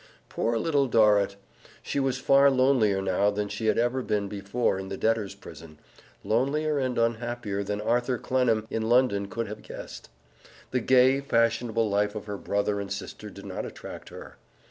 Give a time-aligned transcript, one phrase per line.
[0.29, 1.35] Poor little Dorrit!
[1.83, 5.77] She was far lonelier now than she had ever been before in the debtors' prison
[6.23, 10.09] lonelier and unhappier than Arthur Clennam in London could have guessed.
[10.71, 14.37] The gay, fashionable life of her brother and sister did not attract her.